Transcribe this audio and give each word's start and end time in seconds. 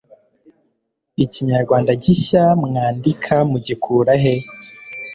Ikinyarwanda 1.23 1.91
gishya 2.03 2.43
mwandi 2.63 3.09
ka 3.23 3.37
mugikura 3.49 4.13
he 4.23 4.35